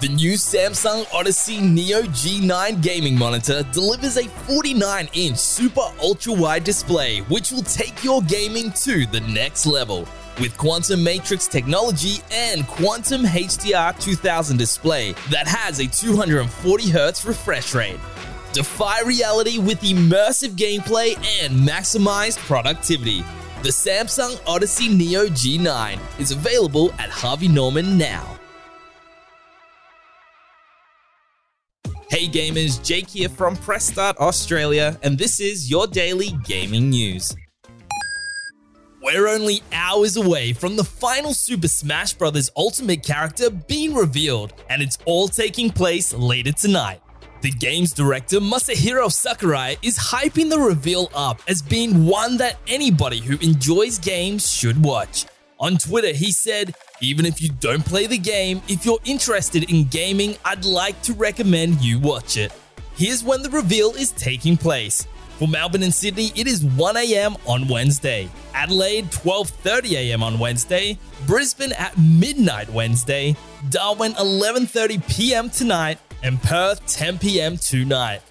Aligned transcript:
The 0.00 0.08
new 0.08 0.32
Samsung 0.32 1.04
Odyssey 1.12 1.60
Neo 1.60 2.00
G9 2.00 2.82
gaming 2.82 3.18
monitor 3.18 3.62
delivers 3.64 4.16
a 4.16 4.26
49 4.28 5.10
inch 5.12 5.36
super 5.36 5.92
ultra 6.02 6.32
wide 6.32 6.64
display, 6.64 7.18
which 7.28 7.52
will 7.52 7.60
take 7.60 8.02
your 8.02 8.22
gaming 8.22 8.72
to 8.72 9.04
the 9.04 9.20
next 9.20 9.66
level. 9.66 10.08
With 10.40 10.56
Quantum 10.56 11.04
Matrix 11.04 11.46
technology 11.46 12.22
and 12.32 12.66
Quantum 12.66 13.24
HDR 13.24 14.00
2000 14.00 14.56
display 14.56 15.12
that 15.28 15.46
has 15.46 15.80
a 15.80 15.84
240Hz 15.84 17.26
refresh 17.26 17.74
rate. 17.74 18.00
Defy 18.54 19.02
reality 19.02 19.58
with 19.58 19.82
immersive 19.82 20.52
gameplay 20.52 21.14
and 21.44 21.68
maximized 21.68 22.38
productivity. 22.38 23.22
The 23.62 23.68
Samsung 23.68 24.40
Odyssey 24.46 24.88
Neo 24.88 25.26
G9 25.26 25.98
is 26.18 26.30
available 26.30 26.90
at 26.92 27.10
Harvey 27.10 27.48
Norman 27.48 27.98
now. 27.98 28.39
Hey 32.20 32.28
gamers, 32.28 32.84
Jake 32.84 33.08
here 33.08 33.30
from 33.30 33.56
Press 33.56 33.86
Start 33.86 34.18
Australia, 34.18 34.94
and 35.02 35.16
this 35.16 35.40
is 35.40 35.70
your 35.70 35.86
daily 35.86 36.32
gaming 36.44 36.90
news. 36.90 37.34
We're 39.02 39.26
only 39.26 39.62
hours 39.72 40.18
away 40.18 40.52
from 40.52 40.76
the 40.76 40.84
final 40.84 41.32
Super 41.32 41.66
Smash 41.66 42.12
Bros. 42.12 42.50
Ultimate 42.58 43.02
character 43.02 43.48
being 43.48 43.94
revealed, 43.94 44.52
and 44.68 44.82
it's 44.82 44.98
all 45.06 45.28
taking 45.28 45.70
place 45.70 46.12
later 46.12 46.52
tonight. 46.52 47.00
The 47.40 47.52
game's 47.52 47.94
director 47.94 48.38
Masahiro 48.38 49.10
Sakurai 49.10 49.76
is 49.80 49.98
hyping 49.98 50.50
the 50.50 50.58
reveal 50.58 51.10
up 51.14 51.40
as 51.48 51.62
being 51.62 52.04
one 52.04 52.36
that 52.36 52.58
anybody 52.68 53.20
who 53.20 53.38
enjoys 53.38 53.98
games 53.98 54.52
should 54.52 54.84
watch. 54.84 55.24
On 55.60 55.76
Twitter, 55.76 56.14
he 56.14 56.32
said, 56.32 56.74
Even 57.02 57.26
if 57.26 57.42
you 57.42 57.50
don't 57.60 57.84
play 57.84 58.06
the 58.06 58.16
game, 58.16 58.62
if 58.66 58.86
you're 58.86 58.98
interested 59.04 59.70
in 59.70 59.84
gaming, 59.84 60.36
I'd 60.42 60.64
like 60.64 61.00
to 61.02 61.12
recommend 61.12 61.82
you 61.82 61.98
watch 61.98 62.38
it. 62.38 62.50
Here's 62.94 63.22
when 63.22 63.42
the 63.42 63.50
reveal 63.50 63.90
is 63.90 64.12
taking 64.12 64.56
place. 64.56 65.06
For 65.38 65.46
Melbourne 65.46 65.82
and 65.82 65.92
Sydney, 65.92 66.32
it 66.34 66.46
is 66.46 66.64
1am 66.64 67.38
on 67.46 67.68
Wednesday. 67.68 68.30
Adelaide, 68.54 69.10
12.30am 69.10 70.22
on 70.22 70.38
Wednesday. 70.38 70.98
Brisbane 71.26 71.72
at 71.72 71.96
midnight 71.98 72.70
Wednesday. 72.70 73.36
Darwin, 73.68 74.12
11.30pm 74.14 75.54
tonight. 75.54 75.98
And 76.22 76.42
Perth, 76.42 76.86
10pm 76.86 77.60
tonight. 77.66 78.22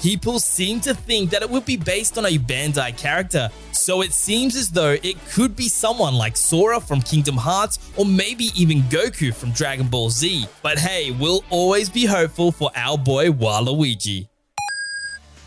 People 0.00 0.38
seem 0.38 0.80
to 0.80 0.94
think 0.94 1.30
that 1.30 1.42
it 1.42 1.50
would 1.50 1.64
be 1.64 1.76
based 1.76 2.16
on 2.18 2.26
a 2.26 2.38
Bandai 2.38 2.96
character, 2.96 3.48
so 3.86 4.00
it 4.00 4.12
seems 4.12 4.56
as 4.56 4.68
though 4.70 4.96
it 5.00 5.16
could 5.28 5.54
be 5.54 5.68
someone 5.68 6.12
like 6.12 6.36
Sora 6.36 6.80
from 6.80 7.00
Kingdom 7.00 7.36
Hearts 7.36 7.78
or 7.96 8.04
maybe 8.04 8.50
even 8.56 8.82
Goku 8.90 9.32
from 9.32 9.52
Dragon 9.52 9.86
Ball 9.86 10.10
Z. 10.10 10.48
But 10.60 10.76
hey, 10.76 11.12
we'll 11.12 11.44
always 11.50 11.88
be 11.88 12.04
hopeful 12.04 12.50
for 12.50 12.72
our 12.74 12.98
boy 12.98 13.28
Waluigi. 13.28 14.26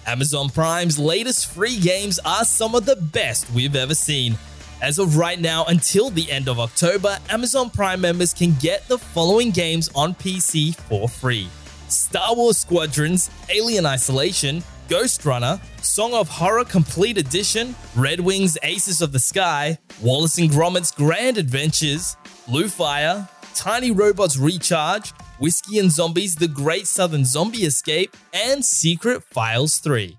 Amazon 0.07 0.47
Prime's 0.47 0.97
latest 0.97 1.47
free 1.47 1.77
games 1.81 2.17
are 2.23 2.45
some 2.45 2.75
of 2.75 2.85
the 2.85 2.95
best 2.95 3.51
we've 3.51 3.75
ever 3.75 3.93
seen. 3.93 4.37
As 4.81 4.99
of 4.99 5.17
right 5.17 5.41
now, 5.41 5.65
until 5.65 6.09
the 6.09 6.31
end 6.31 6.47
of 6.47 6.61
October, 6.61 7.17
Amazon 7.29 7.69
Prime 7.69 7.99
members 7.99 8.33
can 8.33 8.55
get 8.61 8.87
the 8.87 8.97
following 8.97 9.51
games 9.51 9.89
on 9.95 10.15
PC 10.15 10.77
for 10.87 11.09
free. 11.09 11.49
Star 11.89 12.33
Wars 12.33 12.55
Squadrons, 12.55 13.29
Alien 13.49 13.85
Isolation, 13.85 14.63
Ghost 14.89 15.23
Runner, 15.23 15.61
Song 15.83 16.15
of 16.15 16.27
Horror 16.27 16.65
Complete 16.65 17.19
Edition, 17.19 17.75
Red 17.95 18.19
Wings 18.19 18.57
Aces 18.63 19.03
of 19.03 19.11
the 19.11 19.19
Sky, 19.19 19.77
Wallace 20.01 20.39
and 20.39 20.49
Gromit's 20.49 20.89
Grand 20.89 21.37
Adventures, 21.37 22.17
Blue 22.47 22.67
Fire, 22.67 23.29
Tiny 23.53 23.91
Robots 23.91 24.35
Recharge, 24.35 25.11
Whiskey 25.37 25.77
and 25.77 25.91
Zombies 25.91 26.33
The 26.33 26.47
Great 26.47 26.87
Southern 26.87 27.23
Zombie 27.23 27.65
Escape, 27.65 28.17
and 28.33 28.65
Secret 28.65 29.23
Files 29.23 29.77
3. 29.77 30.17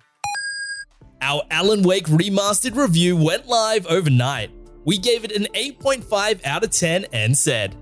Our 1.20 1.42
Alan 1.50 1.82
Wake 1.82 2.06
Remastered 2.06 2.76
review 2.76 3.16
went 3.16 3.48
live 3.48 3.88
overnight. 3.88 4.52
We 4.84 4.98
gave 4.98 5.24
it 5.24 5.32
an 5.32 5.48
8.5 5.52 6.46
out 6.46 6.62
of 6.62 6.70
10 6.70 7.06
and 7.12 7.36
said, 7.36 7.74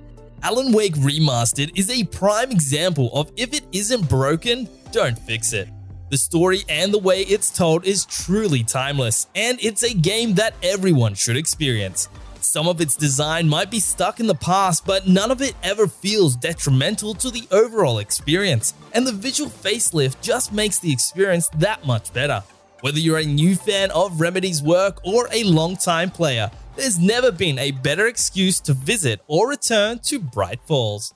Alan 0.43 0.73
Wake 0.73 0.95
Remastered 0.95 1.79
is 1.79 1.91
a 1.91 2.05
prime 2.05 2.51
example 2.51 3.11
of 3.13 3.31
if 3.37 3.53
it 3.53 3.67
isn't 3.73 4.09
broken, 4.09 4.67
don't 4.91 5.19
fix 5.19 5.53
it. 5.53 5.69
The 6.11 6.17
story 6.17 6.63
and 6.71 6.93
the 6.93 6.99
way 6.99 7.21
it's 7.21 7.51
told 7.51 7.85
is 7.85 8.07
truly 8.07 8.65
timeless, 8.65 9.27
and 9.35 9.59
it's 9.63 9.83
a 9.83 9.93
game 9.93 10.35
that 10.35 10.55
everyone 10.63 11.13
should 11.13 11.37
experience. 11.37 12.09
Some 12.41 12.67
of 12.67 12.81
its 12.81 12.97
design 12.97 13.47
might 13.47 13.71
be 13.71 13.79
stuck 13.79 14.19
in 14.19 14.27
the 14.27 14.35
past, 14.35 14.87
but 14.87 15.07
none 15.07 15.31
of 15.31 15.43
it 15.43 15.55
ever 15.63 15.87
feels 15.87 16.35
detrimental 16.35 17.13
to 17.17 17.31
the 17.31 17.47
overall 17.51 17.99
experience, 17.99 18.73
and 18.95 19.07
the 19.07 19.13
visual 19.13 19.51
facelift 19.51 20.23
just 20.23 20.51
makes 20.51 20.79
the 20.79 20.91
experience 20.91 21.51
that 21.57 21.85
much 21.85 22.11
better. 22.15 22.43
Whether 22.81 23.01
you're 23.01 23.19
a 23.19 23.27
new 23.27 23.55
fan 23.55 23.91
of 23.91 24.19
Remedy's 24.19 24.63
work 24.63 25.01
or 25.05 25.29
a 25.31 25.45
long-time 25.45 26.11
player, 26.11 26.51
there's 26.77 26.99
never 26.99 27.31
been 27.31 27.59
a 27.59 27.73
better 27.73 28.07
excuse 28.07 28.61
to 28.61 28.73
visit 28.73 29.21
or 29.27 29.51
return 29.51 29.99
to 30.05 30.19
Bright 30.19 30.61
Falls. 30.65 31.13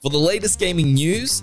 For 0.00 0.10
the 0.10 0.16
latest 0.16 0.58
gaming 0.58 0.94
news, 0.94 1.42